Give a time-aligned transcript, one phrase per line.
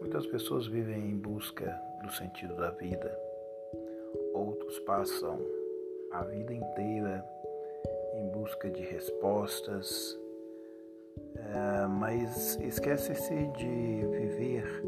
[0.00, 3.14] Muitas pessoas vivem em busca do sentido da vida,
[4.32, 5.38] outros passam
[6.10, 7.22] a vida inteira
[8.14, 10.18] em busca de respostas,
[11.36, 14.82] é, mas esquece-se de viver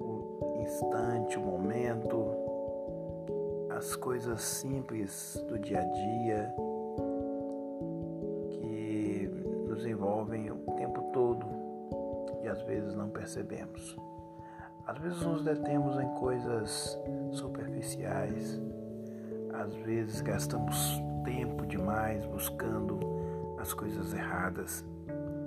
[0.00, 2.34] o instante, o momento,
[3.70, 6.54] as coisas simples do dia a dia
[8.50, 9.30] que
[9.68, 11.03] nos envolvem o tempo
[12.44, 13.96] e às vezes não percebemos.
[14.86, 16.98] Às vezes nos detemos em coisas
[17.32, 18.60] superficiais,
[19.54, 23.00] às vezes gastamos tempo demais buscando
[23.58, 24.84] as coisas erradas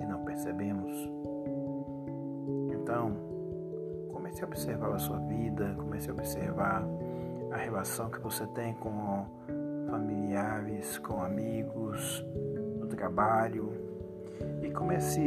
[0.00, 0.92] e não percebemos.
[2.72, 3.16] Então,
[4.12, 6.84] comece a observar a sua vida, comece a observar
[7.52, 9.24] a relação que você tem com
[9.88, 12.24] familiares, com amigos,
[12.80, 13.87] no trabalho
[14.62, 15.20] e comece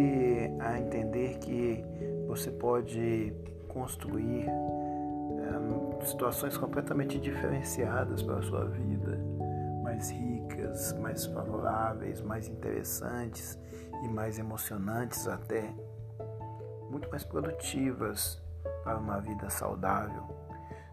[0.59, 1.83] a entender que
[2.27, 3.33] você pode
[3.67, 9.19] construir é, situações completamente diferenciadas para a sua vida,
[9.83, 13.57] mais ricas, mais favoráveis, mais interessantes
[14.03, 15.73] e mais emocionantes até,
[16.89, 18.41] muito mais produtivas
[18.83, 20.23] para uma vida saudável,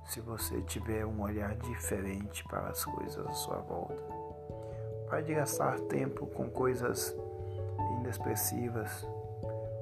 [0.05, 4.03] se você tiver um olhar diferente para as coisas à sua volta.
[5.09, 7.17] Pare de gastar tempo com coisas
[8.09, 9.07] inexpressivas,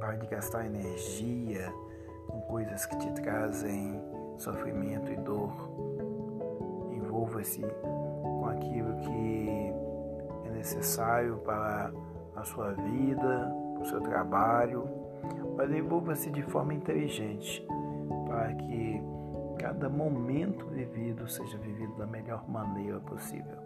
[0.00, 1.72] pare de gastar energia
[2.26, 4.02] com coisas que te trazem
[4.36, 5.52] sofrimento e dor.
[6.92, 9.72] Envolva-se com aquilo que
[10.44, 11.92] é necessário para
[12.34, 14.88] a sua vida, para o seu trabalho,
[15.56, 17.64] mas envolva-se de forma inteligente
[18.26, 19.00] para que
[19.58, 23.56] cada momento vivido seja vivido da melhor maneira possível.